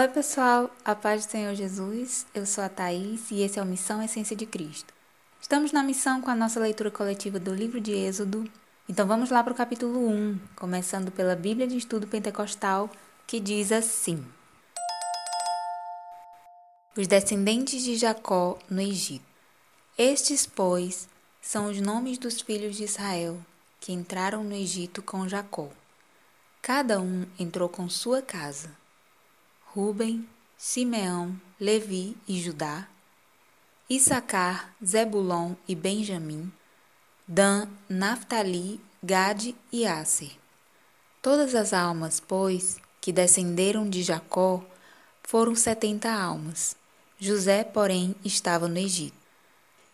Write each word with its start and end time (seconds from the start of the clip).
Oi, 0.00 0.08
pessoal, 0.08 0.70
a 0.82 0.94
paz 0.94 1.26
do 1.26 1.30
Senhor 1.30 1.54
Jesus. 1.54 2.24
Eu 2.34 2.46
sou 2.46 2.64
a 2.64 2.70
Thaís 2.70 3.30
e 3.30 3.42
esse 3.42 3.58
é 3.58 3.62
o 3.62 3.66
Missão 3.66 4.02
Essência 4.02 4.34
de 4.34 4.46
Cristo. 4.46 4.94
Estamos 5.38 5.72
na 5.72 5.82
missão 5.82 6.22
com 6.22 6.30
a 6.30 6.34
nossa 6.34 6.58
leitura 6.58 6.90
coletiva 6.90 7.38
do 7.38 7.54
livro 7.54 7.78
de 7.78 7.92
Êxodo. 7.92 8.50
Então 8.88 9.06
vamos 9.06 9.28
lá 9.28 9.44
para 9.44 9.52
o 9.52 9.56
capítulo 9.56 10.08
1, 10.08 10.40
começando 10.56 11.12
pela 11.12 11.36
Bíblia 11.36 11.66
de 11.68 11.76
Estudo 11.76 12.06
Pentecostal, 12.06 12.88
que 13.26 13.38
diz 13.38 13.70
assim: 13.70 14.24
Os 16.96 17.06
descendentes 17.06 17.84
de 17.84 17.94
Jacó 17.96 18.58
no 18.70 18.80
Egito. 18.80 19.26
Estes, 19.98 20.46
pois, 20.46 21.10
são 21.42 21.66
os 21.66 21.78
nomes 21.78 22.16
dos 22.16 22.40
filhos 22.40 22.74
de 22.74 22.84
Israel 22.84 23.38
que 23.78 23.92
entraram 23.92 24.42
no 24.42 24.54
Egito 24.54 25.02
com 25.02 25.28
Jacó. 25.28 25.68
Cada 26.62 26.98
um 26.98 27.26
entrou 27.38 27.68
com 27.68 27.86
sua 27.86 28.22
casa. 28.22 28.79
Ruben, 29.72 30.28
Simeão, 30.58 31.40
Levi 31.60 32.16
e 32.26 32.40
Judá, 32.40 32.88
Issacar, 33.88 34.74
Zebulon 34.84 35.54
e 35.68 35.76
Benjamim, 35.76 36.50
Dan, 37.26 37.68
Naphtali, 37.88 38.80
Gade 39.00 39.54
e 39.70 39.86
Aser. 39.86 40.32
Todas 41.22 41.54
as 41.54 41.72
almas, 41.72 42.18
pois, 42.18 42.80
que 43.00 43.12
descenderam 43.12 43.88
de 43.88 44.02
Jacó, 44.02 44.60
foram 45.22 45.54
setenta 45.54 46.10
almas. 46.10 46.74
José, 47.16 47.62
porém, 47.62 48.16
estava 48.24 48.66
no 48.66 48.76
Egito. 48.76 49.16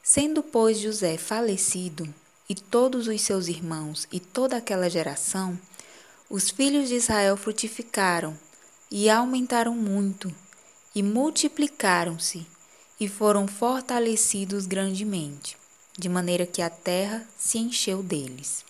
Sendo, 0.02 0.42
pois, 0.42 0.78
José 0.78 1.18
falecido, 1.18 2.14
e 2.48 2.54
todos 2.54 3.08
os 3.08 3.20
seus 3.20 3.46
irmãos 3.46 4.08
e 4.10 4.20
toda 4.20 4.56
aquela 4.56 4.88
geração, 4.88 5.60
os 6.30 6.48
filhos 6.48 6.88
de 6.88 6.94
Israel 6.94 7.36
frutificaram 7.36 8.38
e 8.90 9.10
aumentaram 9.10 9.74
muito, 9.74 10.32
e 10.94 11.02
multiplicaram-se, 11.02 12.46
e 12.98 13.08
foram 13.08 13.46
fortalecidos 13.46 14.64
grandemente, 14.64 15.56
de 15.98 16.08
maneira 16.08 16.46
que 16.46 16.62
a 16.62 16.70
terra 16.70 17.26
se 17.36 17.58
encheu 17.58 18.02
deles. 18.02 18.64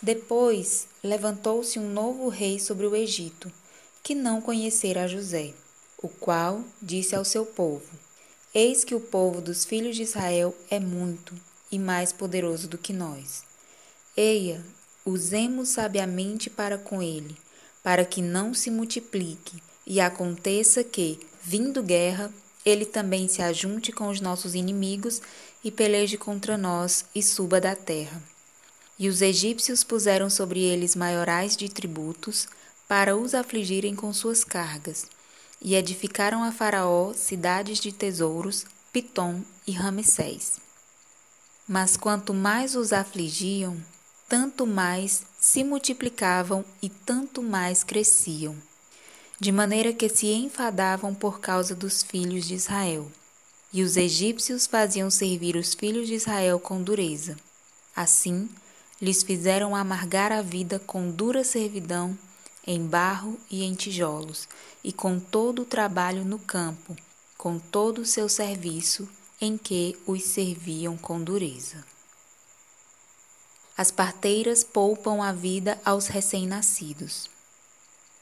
Depois 0.00 0.88
levantou-se 1.02 1.78
um 1.78 1.88
novo 1.88 2.28
rei 2.28 2.58
sobre 2.58 2.86
o 2.86 2.96
Egito, 2.96 3.50
que 4.02 4.14
não 4.14 4.40
conhecera 4.40 5.06
José, 5.06 5.54
o 6.02 6.08
qual 6.08 6.64
disse 6.80 7.14
ao 7.14 7.24
seu 7.24 7.46
povo: 7.46 7.88
Eis 8.52 8.82
que 8.82 8.94
o 8.94 9.00
povo 9.00 9.40
dos 9.40 9.64
filhos 9.64 9.94
de 9.94 10.02
Israel 10.02 10.54
é 10.68 10.80
muito 10.80 11.32
e 11.70 11.78
mais 11.78 12.12
poderoso 12.12 12.66
do 12.66 12.76
que 12.76 12.92
nós. 12.92 13.44
Eia, 14.16 14.62
usemos 15.06 15.68
sabiamente 15.68 16.50
para 16.50 16.76
com 16.76 17.00
ele 17.00 17.36
para 17.82 18.04
que 18.04 18.22
não 18.22 18.54
se 18.54 18.70
multiplique 18.70 19.62
e 19.86 20.00
aconteça 20.00 20.84
que, 20.84 21.18
vindo 21.42 21.82
guerra, 21.82 22.32
ele 22.64 22.86
também 22.86 23.26
se 23.26 23.42
ajunte 23.42 23.90
com 23.90 24.08
os 24.08 24.20
nossos 24.20 24.54
inimigos 24.54 25.20
e 25.64 25.70
peleje 25.70 26.16
contra 26.16 26.56
nós 26.56 27.04
e 27.14 27.22
suba 27.22 27.60
da 27.60 27.74
terra. 27.74 28.22
E 28.98 29.08
os 29.08 29.20
egípcios 29.20 29.82
puseram 29.82 30.30
sobre 30.30 30.60
eles 30.60 30.94
maiorais 30.94 31.56
de 31.56 31.68
tributos 31.68 32.46
para 32.86 33.16
os 33.16 33.34
afligirem 33.34 33.96
com 33.96 34.12
suas 34.12 34.44
cargas, 34.44 35.06
e 35.60 35.74
edificaram 35.74 36.42
a 36.42 36.52
Faraó 36.52 37.12
cidades 37.14 37.78
de 37.78 37.90
tesouros, 37.92 38.66
Pitom 38.92 39.40
e 39.66 39.72
Ramsés. 39.72 40.60
Mas 41.66 41.96
quanto 41.96 42.34
mais 42.34 42.76
os 42.76 42.92
afligiam, 42.92 43.76
tanto 44.32 44.66
mais 44.66 45.24
se 45.38 45.62
multiplicavam 45.62 46.64
e 46.80 46.88
tanto 46.88 47.42
mais 47.42 47.84
cresciam, 47.84 48.56
de 49.38 49.52
maneira 49.52 49.92
que 49.92 50.08
se 50.08 50.26
enfadavam 50.32 51.14
por 51.14 51.38
causa 51.38 51.74
dos 51.74 52.02
filhos 52.02 52.46
de 52.46 52.54
Israel. 52.54 53.12
E 53.70 53.82
os 53.82 53.98
egípcios 53.98 54.66
faziam 54.66 55.10
servir 55.10 55.54
os 55.54 55.74
filhos 55.74 56.06
de 56.06 56.14
Israel 56.14 56.58
com 56.58 56.82
dureza. 56.82 57.36
Assim, 57.94 58.48
lhes 58.98 59.22
fizeram 59.22 59.76
amargar 59.76 60.32
a 60.32 60.40
vida 60.40 60.78
com 60.78 61.10
dura 61.10 61.44
servidão, 61.44 62.16
em 62.66 62.86
barro 62.86 63.38
e 63.50 63.62
em 63.62 63.74
tijolos, 63.74 64.48
e 64.82 64.94
com 64.94 65.20
todo 65.20 65.60
o 65.60 65.66
trabalho 65.66 66.24
no 66.24 66.38
campo, 66.38 66.96
com 67.36 67.58
todo 67.58 67.98
o 67.98 68.06
seu 68.06 68.30
serviço, 68.30 69.06
em 69.38 69.58
que 69.58 69.94
os 70.06 70.24
serviam 70.24 70.96
com 70.96 71.22
dureza. 71.22 71.91
As 73.76 73.90
parteiras 73.90 74.62
poupam 74.62 75.22
a 75.22 75.32
vida 75.32 75.80
aos 75.84 76.06
recém-nascidos. 76.06 77.30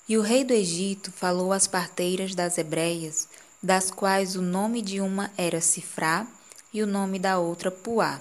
E 0.09 0.17
o 0.17 0.23
rei 0.23 0.45
do 0.45 0.53
Egito 0.53 1.13
falou 1.13 1.53
às 1.53 1.67
parteiras 1.67 2.35
das 2.35 2.59
hebreias, 2.59 3.29
das 3.63 3.91
quais 3.91 4.37
o 4.37 4.43
nome 4.43 4.81
de 4.83 5.01
uma 5.01 5.31
era 5.37 5.61
Cifrá 5.61 6.27
e 6.73 6.83
o 6.83 6.87
nome 6.87 7.19
da 7.19 7.39
outra 7.39 7.71
Puá. 7.71 8.21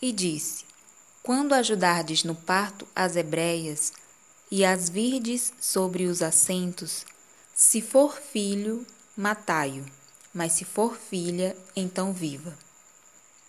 E 0.00 0.12
disse: 0.12 0.64
Quando 1.22 1.52
ajudardes 1.52 2.24
no 2.24 2.34
parto 2.34 2.86
as 2.94 3.16
hebreias, 3.16 3.92
e 4.50 4.64
as 4.64 4.88
virdes 4.88 5.52
sobre 5.60 6.04
os 6.04 6.22
assentos, 6.22 7.04
se 7.54 7.80
for 7.80 8.16
filho, 8.16 8.86
matai-o, 9.16 9.84
mas 10.32 10.52
se 10.52 10.64
for 10.64 10.96
filha, 10.96 11.56
então 11.74 12.12
viva. 12.12 12.56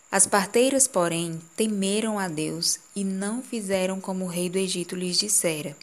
As 0.09 0.25
parteiras, 0.25 0.88
porém, 0.88 1.41
temeram 1.56 2.18
a 2.18 2.29
Deus 2.29 2.79
e 2.95 3.03
não 3.03 3.44
fizeram 3.44 4.00
como 4.00 4.23
o 4.23 4.29
rei 4.29 4.50
do 4.50 4.57
Egito 4.57 4.95
lhes 4.95 5.18
dissera. 5.18 5.75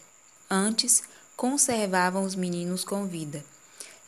Antes, 0.48 1.02
conservavam 1.36 2.24
os 2.24 2.34
meninos 2.34 2.84
com 2.84 3.06
vida. 3.06 3.44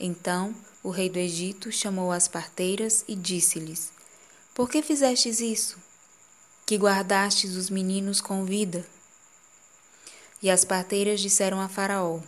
Então, 0.00 0.54
o 0.82 0.91
rei 0.91 1.10
do 1.10 1.19
Egito 1.19 1.71
chamou 1.71 2.10
as 2.12 2.28
parteiras 2.28 3.04
e 3.06 3.15
disse-lhes: 3.15 3.93
Por 4.54 4.71
que 4.71 4.82
fizestes 4.82 5.41
isso? 5.41 5.77
Que 6.65 6.77
guardastes 6.77 7.54
os 7.54 7.69
meninos 7.69 8.21
com 8.21 8.44
vida? 8.44 8.87
E 10.43 10.50
as 10.50 10.65
parteiras 10.65 11.21
disseram 11.21 11.60
a 11.60 11.69
Faraó: 11.69 12.21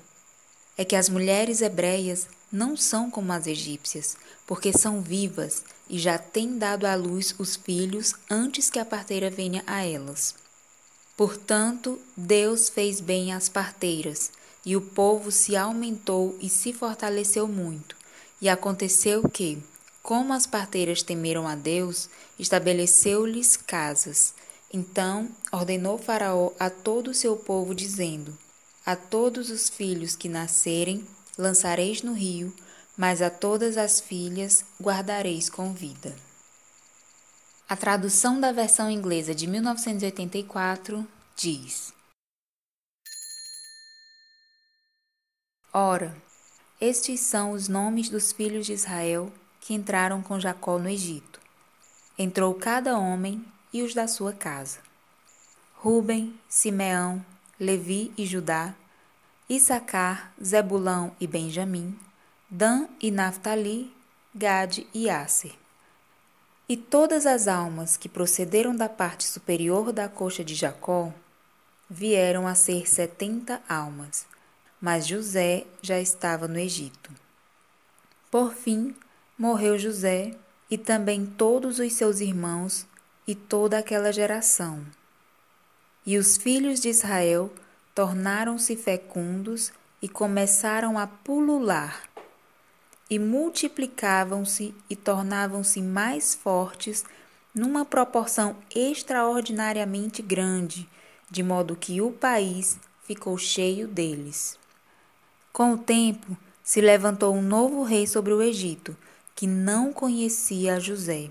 É 0.76 0.84
que 0.84 0.96
as 0.96 1.08
mulheres 1.08 1.62
hebreias 1.62 2.26
não 2.50 2.76
são 2.76 3.10
como 3.10 3.32
as 3.32 3.46
egípcias, 3.46 4.16
porque 4.46 4.72
são 4.72 5.02
vivas 5.02 5.62
e 5.88 5.98
já 5.98 6.18
têm 6.18 6.58
dado 6.58 6.86
à 6.86 6.94
luz 6.94 7.34
os 7.38 7.56
filhos 7.56 8.14
antes 8.30 8.70
que 8.70 8.78
a 8.78 8.84
parteira 8.84 9.30
venha 9.30 9.62
a 9.66 9.84
elas. 9.84 10.34
Portanto, 11.16 11.98
Deus 12.16 12.68
fez 12.68 13.00
bem 13.00 13.32
às 13.32 13.48
parteiras, 13.48 14.30
e 14.64 14.76
o 14.76 14.80
povo 14.80 15.30
se 15.30 15.56
aumentou 15.56 16.36
e 16.40 16.48
se 16.48 16.72
fortaleceu 16.72 17.48
muito. 17.48 17.96
E 18.40 18.48
aconteceu 18.48 19.28
que, 19.28 19.62
como 20.02 20.32
as 20.32 20.46
parteiras 20.46 21.02
temeram 21.02 21.48
a 21.48 21.54
Deus, 21.54 22.08
estabeleceu-lhes 22.38 23.56
casas. 23.56 24.34
Então 24.72 25.28
ordenou 25.50 25.98
Faraó 25.98 26.52
a 26.58 26.68
todo 26.70 27.10
o 27.10 27.14
seu 27.14 27.36
povo, 27.36 27.74
dizendo: 27.74 28.36
A 28.84 28.94
todos 28.94 29.50
os 29.50 29.68
filhos 29.68 30.14
que 30.14 30.28
nascerem, 30.28 31.06
lançareis 31.38 32.02
no 32.02 32.12
rio, 32.12 32.52
mas 32.96 33.22
a 33.22 33.30
todas 33.30 33.76
as 33.78 34.00
filhas 34.00 34.64
guardareis 34.82 35.48
com 35.48 35.72
vida. 35.72 36.14
A 37.68 37.76
tradução 37.76 38.40
da 38.40 38.50
versão 38.50 38.90
inglesa 38.90 39.34
de 39.34 39.46
1984 39.46 41.06
diz: 41.36 41.92
Ora, 45.72 46.16
estes 46.80 47.20
são 47.20 47.52
os 47.52 47.68
nomes 47.68 48.08
dos 48.08 48.32
filhos 48.32 48.66
de 48.66 48.72
Israel 48.72 49.32
que 49.60 49.74
entraram 49.74 50.22
com 50.22 50.40
Jacó 50.40 50.78
no 50.78 50.88
Egito. 50.88 51.40
Entrou 52.18 52.54
cada 52.54 52.98
homem 52.98 53.44
e 53.72 53.82
os 53.82 53.94
da 53.94 54.08
sua 54.08 54.32
casa. 54.32 54.78
Ruben, 55.74 56.34
Simeão, 56.48 57.24
Levi 57.60 58.12
e 58.16 58.26
Judá, 58.26 58.74
Issacar, 59.48 60.30
Zebulão 60.44 61.16
e 61.18 61.26
Benjamim, 61.26 61.98
Dan 62.50 62.86
e 63.00 63.10
Naphtali, 63.10 63.90
Gade 64.34 64.86
e 64.92 65.08
Aser. 65.08 65.54
E 66.68 66.76
todas 66.76 67.24
as 67.24 67.48
almas 67.48 67.96
que 67.96 68.10
procederam 68.10 68.76
da 68.76 68.90
parte 68.90 69.24
superior 69.24 69.90
da 69.90 70.06
coxa 70.06 70.44
de 70.44 70.54
Jacó 70.54 71.14
vieram 71.88 72.46
a 72.46 72.54
ser 72.54 72.86
setenta 72.86 73.62
almas, 73.66 74.26
mas 74.78 75.06
José 75.06 75.64
já 75.80 75.98
estava 75.98 76.46
no 76.46 76.58
Egito. 76.58 77.10
Por 78.30 78.52
fim, 78.52 78.94
morreu 79.38 79.78
José 79.78 80.34
e 80.70 80.76
também 80.76 81.24
todos 81.24 81.78
os 81.78 81.94
seus 81.94 82.20
irmãos 82.20 82.86
e 83.26 83.34
toda 83.34 83.78
aquela 83.78 84.12
geração. 84.12 84.84
E 86.04 86.18
os 86.18 86.36
filhos 86.36 86.80
de 86.80 86.90
Israel 86.90 87.50
tornaram-se 87.98 88.76
fecundos 88.76 89.72
e 90.00 90.08
começaram 90.08 90.96
a 90.96 91.04
pulular 91.04 92.08
e 93.10 93.18
multiplicavam-se 93.18 94.72
e 94.88 94.94
tornavam-se 94.94 95.82
mais 95.82 96.32
fortes 96.32 97.04
numa 97.52 97.84
proporção 97.84 98.54
extraordinariamente 98.72 100.22
grande, 100.22 100.88
de 101.28 101.42
modo 101.42 101.74
que 101.74 102.00
o 102.00 102.12
país 102.12 102.78
ficou 103.02 103.36
cheio 103.36 103.88
deles. 103.88 104.56
Com 105.52 105.72
o 105.72 105.78
tempo, 105.78 106.36
se 106.62 106.80
levantou 106.80 107.34
um 107.34 107.42
novo 107.42 107.82
rei 107.82 108.06
sobre 108.06 108.32
o 108.32 108.40
Egito, 108.40 108.96
que 109.34 109.48
não 109.48 109.92
conhecia 109.92 110.78
José. 110.78 111.30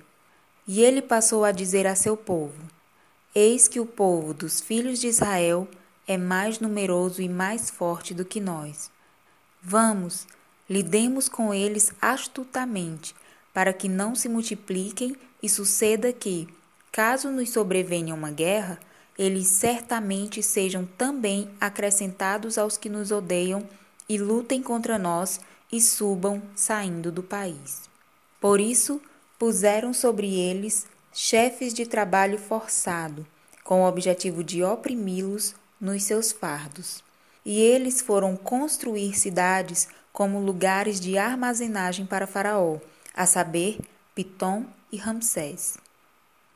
E 0.68 0.82
ele 0.82 1.02
passou 1.02 1.46
a 1.46 1.54
dizer 1.54 1.88
a 1.88 1.96
seu 1.96 2.18
povo: 2.18 2.62
Eis 3.34 3.70
que 3.70 3.80
o 3.80 3.86
povo 3.86 4.34
dos 4.34 4.60
filhos 4.60 5.00
de 5.00 5.08
Israel 5.08 5.66
é 6.08 6.18
mais 6.18 6.60
numeroso 6.60 7.22
e 7.22 7.28
mais 7.28 7.70
forte 7.70 8.14
do 8.14 8.24
que 8.24 8.40
nós. 8.40 8.90
Vamos, 9.62 10.26
lidemos 10.70 11.28
com 11.28 11.54
eles 11.54 11.92
astutamente, 12.02 13.14
para 13.54 13.74
que 13.74 13.90
não 13.90 14.16
se 14.16 14.30
multipliquem 14.30 15.16
e 15.44 15.50
suceda 15.50 16.14
que, 16.14 16.48
caso 16.92 17.30
nos 17.30 17.50
sobrevenha 17.50 18.16
uma 18.16 18.32
guerra, 18.32 18.80
eles 19.18 19.48
certamente 19.48 20.42
sejam 20.42 20.86
também 20.98 21.50
acrescentados 21.60 22.58
aos 22.58 22.78
que 22.78 22.88
nos 22.88 23.12
odeiam 23.12 23.68
e 24.08 24.18
lutem 24.18 24.62
contra 24.62 24.98
nós 24.98 25.42
e 25.72 25.82
subam 25.82 26.42
saindo 26.56 27.12
do 27.12 27.24
país. 27.24 27.90
Por 28.40 28.62
isso, 28.62 29.02
puseram 29.38 29.94
sobre 29.94 30.34
eles 30.34 30.86
chefes 31.12 31.74
de 31.74 31.86
trabalho 31.86 32.38
forçado, 32.38 33.26
com 33.64 33.82
o 33.82 33.88
objetivo 33.88 34.44
de 34.44 34.64
oprimi-los 34.64 35.56
nos 35.80 36.04
seus 36.04 36.32
fardos. 36.32 37.04
E 37.46 37.62
eles 37.62 38.02
foram 38.02 38.36
construir 38.36 39.18
cidades 39.18 39.88
como 40.12 40.40
lugares 40.40 41.00
de 41.00 41.18
armazenagem 41.18 42.06
para 42.06 42.28
Faraó, 42.28 42.80
a 43.14 43.26
saber, 43.26 43.80
Pitom 44.14 44.66
e 44.92 44.98
Ramsés. 44.98 45.78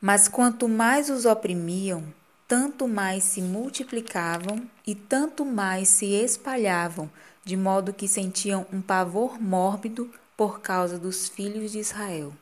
Mas 0.00 0.28
quanto 0.28 0.68
mais 0.68 1.08
os 1.08 1.24
oprimiam, 1.24 2.04
tanto 2.48 2.88
mais 2.88 3.24
se 3.24 3.40
multiplicavam 3.40 4.68
e 4.86 4.94
tanto 4.94 5.44
mais 5.44 5.88
se 5.88 6.06
espalhavam, 6.06 7.10
de 7.44 7.56
modo 7.56 7.92
que 7.92 8.08
sentiam 8.08 8.66
um 8.72 8.82
pavor 8.82 9.40
mórbido 9.40 10.10
por 10.36 10.60
causa 10.60 10.98
dos 10.98 11.28
filhos 11.28 11.72
de 11.72 11.78
Israel. 11.78 12.32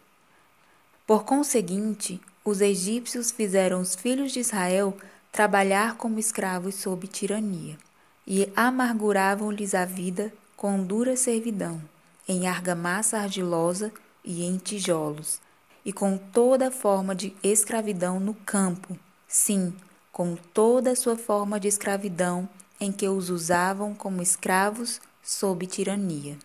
Por 1.07 1.25
conseguinte, 1.25 2.21
os 2.45 2.61
egípcios 2.61 3.31
fizeram 3.31 3.81
os 3.81 3.95
filhos 3.95 4.33
de 4.33 4.41
Israel 4.41 4.97
trabalhar 5.33 5.97
como 5.97 6.19
escravos 6.19 6.75
sob 6.75 7.07
tirania, 7.07 7.79
e 8.27 8.51
amarguravam-lhes 8.55 9.75
a 9.75 9.85
vida 9.85 10.33
com 10.57 10.83
dura 10.83 11.17
servidão, 11.17 11.81
em 12.29 12.47
argamassa 12.47 13.19
argilosa 13.19 13.93
e 14.25 14.45
em 14.45 14.59
tijolos, 14.59 15.41
e 15.85 15.93
com 15.93 16.17
toda 16.17 16.71
forma 16.71 17.15
de 17.15 17.35
escravidão 17.43 18.21
no 18.21 18.35
campo, 18.35 18.99
sim, 19.27 19.75
com 20.13 20.37
toda 20.37 20.91
a 20.91 20.97
sua 20.97 21.17
forma 21.17 21.59
de 21.59 21.69
escravidão 21.69 22.49
em 22.79 22.93
que 22.93 23.09
os 23.09 23.31
usavam 23.31 23.95
como 23.95 24.23
escravos 24.23 25.01
sob 25.23 25.67
tirania. 25.67 26.37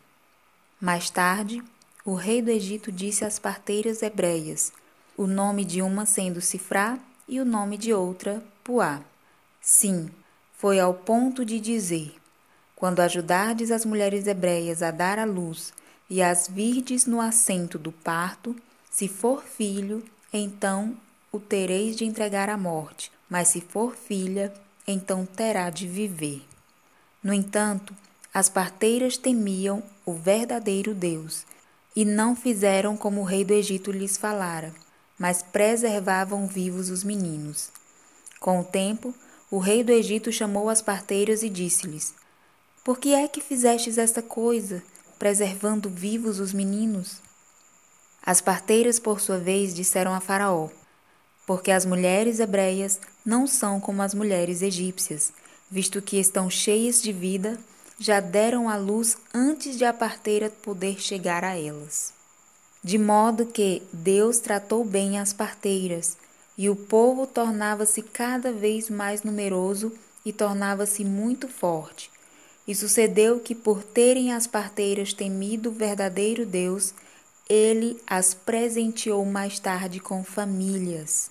Mais 0.80 1.10
tarde, 1.10 1.64
o 2.06 2.14
rei 2.14 2.42
do 2.42 2.52
Egito 2.52 2.92
disse 2.92 3.26
às 3.26 3.40
parteiras 3.40 4.02
hebreias, 4.02 4.72
o 5.18 5.26
nome 5.26 5.66
de 5.66 5.82
uma 5.82 6.06
sendo 6.06 6.42
Cifrá 6.42 7.00
e 7.28 7.40
o 7.40 7.46
nome 7.46 7.78
de 7.78 7.94
outra 7.94 8.44
Puá. 8.66 9.00
Sim, 9.62 10.10
foi 10.58 10.80
ao 10.80 10.92
ponto 10.92 11.46
de 11.46 11.60
dizer: 11.60 12.16
Quando 12.76 13.00
ajudardes 13.00 13.70
as 13.70 13.86
mulheres 13.86 14.26
hebreias 14.26 14.82
a 14.82 14.90
dar 14.90 15.20
à 15.20 15.24
luz 15.24 15.72
e 16.10 16.20
as 16.20 16.48
virdes 16.48 17.06
no 17.06 17.22
assento 17.22 17.78
do 17.78 17.92
parto, 17.92 18.56
se 18.90 19.08
for 19.08 19.44
filho, 19.44 20.04
então 20.34 20.98
o 21.32 21.40
tereis 21.40 21.96
de 21.96 22.06
entregar 22.06 22.50
à 22.50 22.58
morte, 22.58 23.12
mas 23.30 23.50
se 23.50 23.62
for 23.62 23.96
filha, 23.96 24.52
então 24.88 25.28
terá 25.28 25.70
de 25.70 25.88
viver. 25.88 26.42
No 27.22 27.32
entanto, 27.32 27.96
as 28.34 28.50
parteiras 28.50 29.16
temiam 29.16 29.84
o 30.04 30.14
verdadeiro 30.14 30.96
Deus 30.96 31.46
e 31.96 32.04
não 32.04 32.36
fizeram 32.36 32.98
como 32.98 33.22
o 33.22 33.26
rei 33.26 33.46
do 33.46 33.54
Egito 33.54 33.92
lhes 33.92 34.18
falara, 34.18 34.74
mas 35.20 35.44
preservavam 35.44 36.48
vivos 36.48 36.90
os 36.90 37.04
meninos. 37.04 37.70
Com 38.46 38.60
o 38.60 38.64
tempo, 38.64 39.12
o 39.50 39.58
rei 39.58 39.84
do 39.84 39.92
Egito 39.92 40.32
chamou 40.32 40.70
as 40.70 40.80
parteiras 40.80 41.42
e 41.42 41.50
disse-lhes: 41.50 42.14
Por 42.84 43.00
que 43.00 43.12
é 43.16 43.28
que 43.28 43.42
fizestes 43.42 43.98
esta 43.98 44.22
coisa, 44.22 44.84
preservando 45.18 45.90
vivos 45.90 46.40
os 46.40 46.54
meninos? 46.54 47.24
As 48.24 48.42
parteiras, 48.42 49.00
por 49.00 49.20
sua 49.20 49.40
vez, 49.40 49.74
disseram 49.74 50.14
a 50.14 50.20
Faraó: 50.20 50.70
porque 51.48 51.72
as 51.72 51.88
mulheres 51.88 52.40
hebreias 52.40 53.00
não 53.26 53.48
são 53.48 53.80
como 53.80 54.04
as 54.04 54.14
mulheres 54.14 54.62
egípcias, 54.62 55.34
visto 55.68 56.00
que 56.00 56.20
estão 56.20 56.48
cheias 56.48 57.02
de 57.02 57.12
vida, 57.12 57.58
já 57.98 58.20
deram 58.20 58.70
à 58.70 58.78
luz 58.78 59.18
antes 59.34 59.76
de 59.76 59.86
a 59.86 59.92
parteira 59.92 60.52
poder 60.52 61.02
chegar 61.02 61.44
a 61.44 61.58
elas. 61.58 62.14
De 62.84 63.00
modo 63.00 63.48
que 63.48 63.82
Deus 63.92 64.38
tratou 64.38 64.86
bem 64.86 65.18
as 65.18 65.34
parteiras, 65.34 66.16
e 66.58 66.70
o 66.70 66.76
povo 66.76 67.28
tornava-se 67.28 68.02
cada 68.02 68.52
vez 68.52 68.90
mais 68.90 69.24
numeroso 69.24 69.92
e 70.26 70.32
tornava-se 70.32 71.04
muito 71.04 71.48
forte. 71.48 72.10
E 72.68 72.74
sucedeu 72.74 73.40
que, 73.40 73.54
por 73.54 73.84
terem 73.84 74.34
as 74.34 74.48
parteiras 74.48 75.14
temido 75.14 75.70
o 75.70 75.74
verdadeiro 75.74 76.46
Deus, 76.46 76.94
ele 77.48 78.02
as 78.08 78.34
presenteou 78.34 79.24
mais 79.26 79.60
tarde 79.60 80.00
com 80.00 80.24
famílias. 80.24 81.30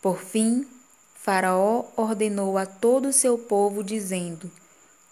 Por 0.00 0.18
fim, 0.18 0.66
Faraó 1.14 1.84
ordenou 1.96 2.56
a 2.56 2.64
todo 2.64 3.08
o 3.08 3.12
seu 3.12 3.36
povo, 3.36 3.84
dizendo: 3.84 4.50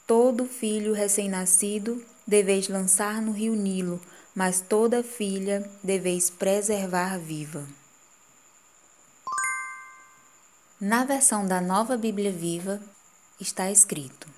Todo 0.07 0.47
filho 0.47 0.95
recém-nascido 0.95 2.03
deveis 2.27 2.69
lançar 2.69 3.21
no 3.21 3.33
rio 3.33 3.55
Nilo, 3.55 4.01
mas 4.35 4.63
toda 4.63 5.03
filha 5.03 5.69
deveis 5.83 6.31
preservar 6.31 7.19
viva. 7.19 7.67
Na 10.81 11.03
versão 11.05 11.45
da 11.45 11.61
Nova 11.61 11.97
Bíblia 11.97 12.31
Viva 12.31 12.81
está 13.41 13.69
escrito: 13.69 14.29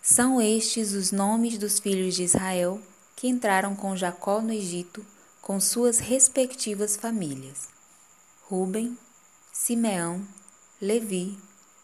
São 0.00 0.40
estes 0.40 0.92
os 0.92 1.10
nomes 1.10 1.58
dos 1.58 1.80
filhos 1.80 2.14
de 2.14 2.22
Israel 2.22 2.80
que 3.16 3.26
entraram 3.26 3.74
com 3.74 3.96
Jacó 3.96 4.40
no 4.40 4.52
Egito, 4.52 5.04
com 5.40 5.58
suas 5.58 5.98
respectivas 5.98 6.96
famílias. 6.96 7.68
Ruben, 8.44 8.96
Simeão, 9.52 10.24
Levi, 10.80 11.36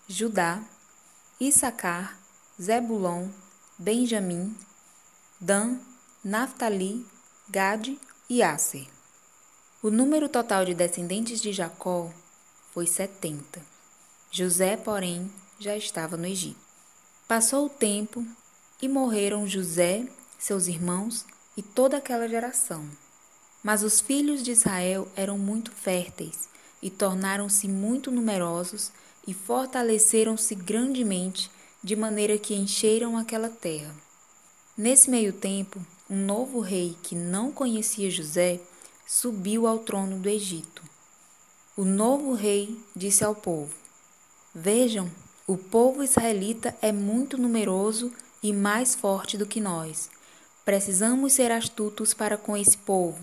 Judá, 0.06 0.62
Issacar, 1.40 2.16
Zebulon, 2.62 3.30
Benjamim, 3.76 4.56
Dan, 5.40 5.78
Naphtali, 6.22 7.04
Gade 7.48 7.98
e 8.30 8.44
Asser. 8.44 8.86
O 9.82 9.90
número 9.90 10.28
total 10.28 10.64
de 10.64 10.72
descendentes 10.72 11.40
de 11.40 11.52
Jacó 11.52 12.12
foi 12.72 12.86
setenta. 12.86 13.60
José, 14.30 14.76
porém, 14.76 15.30
já 15.58 15.76
estava 15.76 16.16
no 16.16 16.26
Egito. 16.26 16.60
Passou 17.26 17.66
o 17.66 17.70
tempo 17.70 18.24
e 18.80 18.88
morreram 18.88 19.46
José, 19.46 20.06
seus 20.38 20.66
irmãos 20.66 21.24
e 21.56 21.62
toda 21.62 21.96
aquela 21.96 22.28
geração. 22.28 22.88
Mas 23.62 23.82
os 23.82 24.00
filhos 24.00 24.42
de 24.42 24.52
Israel 24.52 25.08
eram 25.16 25.36
muito 25.36 25.72
férteis 25.72 26.48
e 26.80 26.88
tornaram-se 26.88 27.66
muito 27.66 28.10
numerosos 28.10 28.92
e 29.26 29.34
fortaleceram-se 29.34 30.54
grandemente, 30.54 31.50
de 31.82 31.94
maneira 31.94 32.38
que 32.38 32.54
encheram 32.54 33.16
aquela 33.16 33.48
terra. 33.48 33.94
Nesse 34.76 35.10
meio 35.10 35.32
tempo, 35.32 35.84
um 36.08 36.24
novo 36.24 36.60
rei 36.60 36.96
que 37.02 37.14
não 37.14 37.52
conhecia 37.52 38.10
José 38.10 38.60
subiu 39.06 39.66
ao 39.66 39.80
trono 39.80 40.18
do 40.18 40.28
Egito. 40.28 40.82
O 41.78 41.84
novo 41.84 42.34
rei 42.34 42.76
disse 42.96 43.22
ao 43.22 43.36
povo: 43.36 43.72
Vejam, 44.52 45.08
o 45.46 45.56
povo 45.56 46.02
israelita 46.02 46.76
é 46.82 46.90
muito 46.90 47.38
numeroso 47.38 48.12
e 48.42 48.52
mais 48.52 48.96
forte 48.96 49.38
do 49.38 49.46
que 49.46 49.60
nós. 49.60 50.10
Precisamos 50.64 51.34
ser 51.34 51.52
astutos 51.52 52.12
para 52.12 52.36
com 52.36 52.56
esse 52.56 52.76
povo 52.78 53.22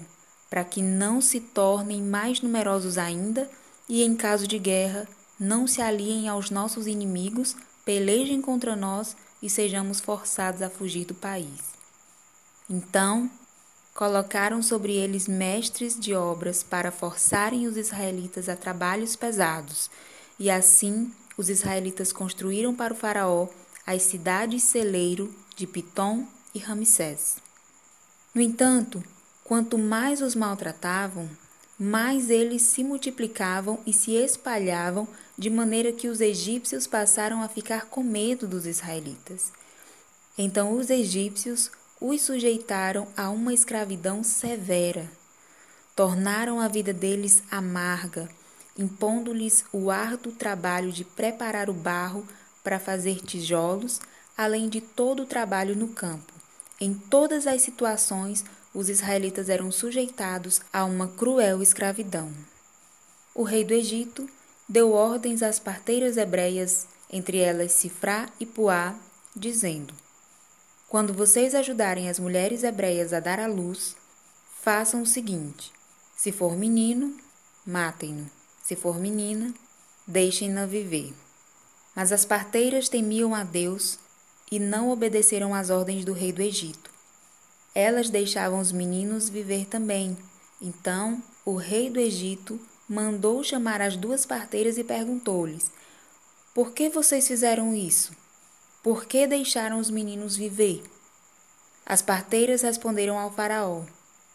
para 0.50 0.63
que 0.63 0.81
não 0.81 1.19
se 1.19 1.41
tornem 1.41 2.01
mais 2.01 2.39
numerosos 2.39 2.97
ainda 2.97 3.50
e, 3.89 4.01
em 4.01 4.15
caso 4.15 4.47
de 4.47 4.57
guerra, 4.57 5.05
não 5.38 5.67
se 5.67 5.81
aliem 5.81 6.29
aos 6.29 6.50
nossos 6.50 6.88
inimigos, 6.88 7.57
pelejem 7.83 8.41
contra 8.41 8.74
nós 8.74 9.17
e 9.41 9.50
sejamos 9.50 10.00
forçados 10.00 10.62
a 10.62 10.69
fugir 10.69 11.03
do 11.03 11.13
país. 11.13 11.59
Então, 12.69 13.29
colocaram 13.96 14.62
sobre 14.62 14.94
eles 14.94 15.28
mestres 15.28 16.00
de 16.00 16.14
obras 16.14 16.62
para 16.62 16.92
forçarem 16.92 17.66
os 17.66 17.75
israelitas 17.75 18.48
a 18.48 18.56
trabalhos 18.56 19.16
pesados, 19.16 19.90
e 20.38 20.52
assim 20.52 21.12
os 21.36 21.50
israelitas 21.50 22.14
construíram 22.14 22.75
para 22.75 22.94
o 22.94 22.96
Faraó 22.96 23.48
as 23.88 24.04
cidades 24.04 24.62
celeiro 24.62 25.34
de 25.56 25.66
Pitom 25.66 26.28
e 26.54 26.60
Ramsés. 26.60 27.38
No 28.36 28.42
entanto, 28.42 29.04
Quanto 29.46 29.78
mais 29.78 30.24
os 30.24 30.34
maltratavam, 30.34 31.30
mais 31.78 32.32
eles 32.32 32.64
se 32.64 32.84
multiplicavam 32.84 33.80
e 33.86 33.94
se 33.94 34.14
espalhavam, 34.14 35.08
de 35.38 35.52
maneira 35.52 35.92
que 35.92 36.08
os 36.08 36.20
egípcios 36.20 36.88
passaram 36.88 37.44
a 37.44 37.48
ficar 37.48 37.86
com 37.86 38.02
medo 38.02 38.48
dos 38.48 38.66
israelitas. 38.66 39.54
Então 40.36 40.75
os 40.75 40.90
egípcios 40.90 41.70
os 42.00 42.22
sujeitaram 42.22 43.08
a 43.16 43.30
uma 43.30 43.54
escravidão 43.54 44.24
severa. 44.24 45.10
Tornaram 45.96 46.60
a 46.60 46.68
vida 46.68 46.92
deles 46.94 47.42
amarga, 47.50 48.30
impondo-lhes 48.78 49.64
o 49.72 49.90
árduo 49.90 50.34
trabalho 50.34 50.92
de 50.92 51.06
preparar 51.06 51.70
o 51.70 51.74
barro 51.74 52.28
para 52.64 52.80
fazer 52.80 53.22
tijolos, 53.22 54.02
além 54.38 54.68
de 54.68 54.82
todo 54.82 55.24
o 55.24 55.25
trabalho 55.25 55.75
no 55.75 55.88
campo. 55.88 56.34
Em 56.82 56.94
todas 56.94 57.48
as 57.48 57.62
situações, 57.62 58.44
os 58.74 58.90
israelitas 58.90 59.48
eram 59.48 59.72
sujeitados 59.72 60.60
a 60.74 60.84
uma 60.84 61.08
cruel 61.08 61.62
escravidão. 61.62 62.30
O 63.34 63.44
rei 63.44 63.64
do 63.64 63.74
Egito 63.74 64.30
deu 64.68 64.92
ordens 64.92 65.42
às 65.42 65.60
parteiras 65.60 66.18
hebreias, 66.18 66.86
entre 67.10 67.38
elas 67.38 67.72
Sifrá 67.72 68.28
e 68.38 68.46
Puá, 68.46 68.96
dizendo: 69.34 69.94
Quando 70.88 71.13
vocês 71.13 71.56
ajudarem 71.56 72.10
as 72.10 72.20
mulheres 72.20 72.63
hebreias 72.63 73.12
a 73.12 73.20
dar 73.20 73.39
à 73.39 73.48
luz, 73.48 73.96
façam 74.62 75.01
o 75.01 75.06
seguinte: 75.06 75.72
se 76.15 76.32
for 76.32 76.56
menino, 76.56 77.18
matem-no, 77.65 78.30
se 78.63 78.75
for 78.75 79.00
menina, 79.00 79.54
deixem-na 80.08 80.65
viver. 80.65 81.13
Mas 81.96 82.12
as 82.12 82.24
parteiras 82.24 82.88
temiam 82.88 83.34
a 83.34 83.44
Deus 83.44 83.98
e 84.51 84.60
não 84.60 84.89
obedeceram 84.89 85.56
às 85.56 85.70
ordens 85.70 86.06
do 86.06 86.13
rei 86.13 86.32
do 86.32 86.42
Egito. 86.42 86.92
Elas 87.74 88.10
deixavam 88.10 88.60
os 88.60 88.72
meninos 88.72 89.27
viver 89.27 89.65
também. 89.65 90.15
Então 90.62 91.22
o 91.44 91.56
rei 91.56 91.89
do 91.89 92.00
Egito 92.00 92.60
mandou 92.88 93.44
chamar 93.44 93.82
as 93.82 93.98
duas 93.98 94.25
parteiras 94.25 94.77
e 94.77 94.84
perguntou-lhes: 94.84 95.72
Por 96.54 96.72
que 96.72 96.89
vocês 96.89 97.27
fizeram 97.27 97.74
isso? 97.74 98.13
Por 98.86 99.08
que 99.08 99.25
deixaram 99.25 99.80
os 99.80 99.89
meninos 99.89 100.38
viver? 100.38 100.84
As 101.84 102.04
parteiras 102.04 102.62
responderam 102.62 103.18
ao 103.18 103.32
Faraó: 103.32 103.82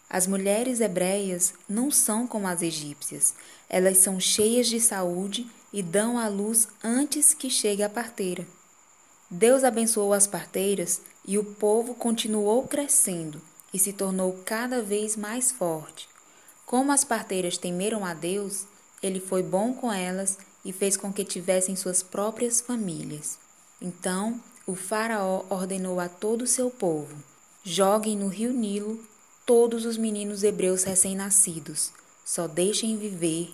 As 0.09 0.27
mulheres 0.27 0.81
hebreias 0.81 1.53
não 1.69 1.89
são 1.89 2.27
como 2.27 2.49
as 2.49 2.61
egípcias. 2.61 3.33
Elas 3.69 3.99
são 3.99 4.19
cheias 4.19 4.67
de 4.67 4.77
saúde 4.81 5.49
e 5.71 5.81
dão 5.81 6.17
à 6.17 6.27
luz 6.27 6.67
antes 6.83 7.33
que 7.33 7.49
chegue 7.49 7.81
a 7.81 7.89
parteira. 7.89 8.45
Deus 9.29 9.63
abençoou 9.63 10.11
as 10.11 10.27
parteiras 10.27 10.99
e 11.25 11.37
o 11.37 11.45
povo 11.45 11.95
continuou 11.95 12.67
crescendo 12.67 13.41
e 13.73 13.79
se 13.79 13.93
tornou 13.93 14.41
cada 14.43 14.81
vez 14.81 15.15
mais 15.15 15.49
forte. 15.49 16.09
Como 16.65 16.91
as 16.91 17.05
parteiras 17.05 17.57
temeram 17.57 18.03
a 18.03 18.13
Deus, 18.13 18.65
ele 19.01 19.21
foi 19.21 19.43
bom 19.43 19.73
com 19.73 19.93
elas 19.93 20.37
e 20.65 20.73
fez 20.73 20.97
com 20.97 21.13
que 21.13 21.23
tivessem 21.23 21.77
suas 21.77 22.03
próprias 22.03 22.59
famílias. 22.59 23.39
Então 23.81 24.39
o 24.67 24.75
Faraó 24.75 25.43
ordenou 25.49 25.99
a 25.99 26.07
todo 26.07 26.43
o 26.43 26.47
seu 26.47 26.69
povo: 26.69 27.15
joguem 27.63 28.15
no 28.15 28.27
rio 28.27 28.53
Nilo 28.53 29.03
todos 29.43 29.85
os 29.85 29.97
meninos 29.97 30.43
hebreus 30.43 30.83
recém-nascidos, 30.83 31.91
só 32.23 32.47
deixem 32.47 32.95
viver 32.95 33.51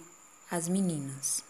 as 0.52 0.68
meninas. 0.68 1.42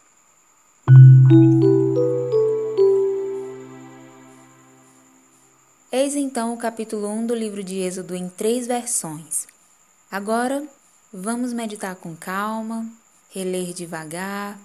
Eis 5.92 6.16
então 6.16 6.54
o 6.54 6.58
capítulo 6.58 7.08
1 7.08 7.26
do 7.26 7.34
livro 7.34 7.64
de 7.64 7.80
Êxodo 7.80 8.14
em 8.14 8.30
três 8.30 8.68
versões. 8.68 9.48
Agora, 10.12 10.64
vamos 11.12 11.52
meditar 11.52 11.96
com 11.96 12.16
calma, 12.16 12.88
reler 13.32 13.74
devagar, 13.74 14.60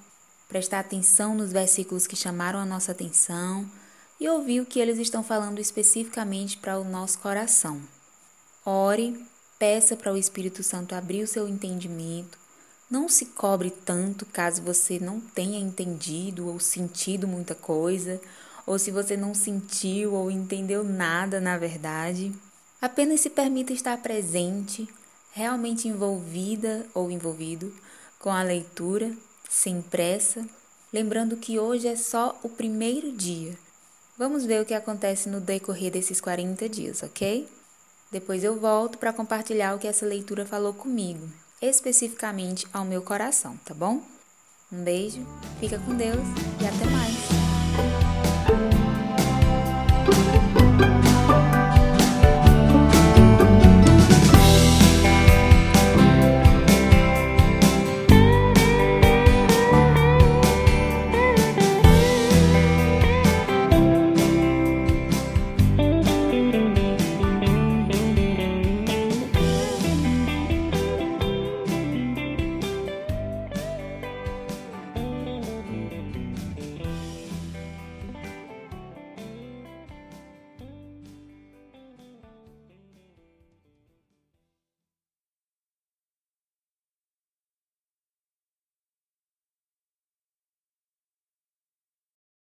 prestar 0.49 0.81
atenção 0.81 1.35
nos 1.35 1.50
versículos 1.50 2.07
que 2.07 2.14
chamaram 2.14 2.59
a 2.59 2.66
nossa 2.66 2.92
atenção 2.92 3.66
e 4.23 4.29
ouvir 4.29 4.61
o 4.61 4.67
que 4.67 4.79
eles 4.79 4.99
estão 4.99 5.21
falando 5.21 5.59
especificamente 5.59 6.57
para 6.57 6.79
o 6.79 6.85
nosso 6.85 7.19
coração. 7.19 7.83
Ore, 8.64 9.21
peça 9.59 9.97
para 9.97 10.12
o 10.12 10.17
Espírito 10.17 10.62
Santo 10.62 10.95
abrir 10.95 11.25
o 11.25 11.26
seu 11.26 11.49
entendimento. 11.49 12.38
Não 12.88 13.09
se 13.09 13.26
cobre 13.26 13.69
tanto 13.69 14.25
caso 14.25 14.62
você 14.62 15.00
não 15.00 15.19
tenha 15.19 15.59
entendido 15.59 16.47
ou 16.47 16.61
sentido 16.61 17.26
muita 17.26 17.57
coisa 17.57 18.21
ou 18.64 18.79
se 18.79 18.93
você 18.93 19.17
não 19.17 19.35
sentiu 19.35 20.14
ou 20.14 20.31
entendeu 20.31 20.85
nada 20.85 21.41
na 21.41 21.59
verdade. 21.59 22.33
Apenas 22.81 23.23
se 23.23 23.31
permita 23.31 23.73
estar 23.73 23.99
presente, 23.99 24.88
realmente 25.33 25.88
envolvida 25.88 26.87
ou 26.95 27.11
envolvido 27.11 27.75
com 28.21 28.31
a 28.31 28.45
leitura, 28.45 29.12
sem 29.50 29.83
pressa, 29.83 30.47
lembrando 30.93 31.37
que 31.37 31.59
hoje 31.59 31.88
é 31.88 31.97
só 31.97 32.38
o 32.45 32.49
primeiro 32.49 33.11
dia. 33.11 33.59
Vamos 34.23 34.47
ver 34.47 34.62
o 34.62 34.64
que 34.64 34.73
acontece 34.73 35.29
no 35.29 35.41
decorrer 35.41 35.91
desses 35.91 36.21
40 36.21 36.69
dias, 36.69 37.02
ok? 37.02 37.49
Depois 38.09 38.45
eu 38.45 38.57
volto 38.57 38.97
para 38.97 39.12
compartilhar 39.12 39.75
o 39.75 39.81
que 39.81 39.88
essa 39.88 40.07
leitura 40.07 40.47
falou 40.47 40.73
comigo, 40.73 41.29
especificamente 41.61 42.64
ao 42.73 42.85
meu 42.85 43.02
coração, 43.02 43.57
tá 43.64 43.75
bom? 43.75 44.00
Um 44.71 44.85
beijo, 44.85 45.26
fica 45.59 45.76
com 45.81 45.97
Deus 45.97 46.25
e 46.61 46.64
até 46.64 46.87
mais! 46.93 47.32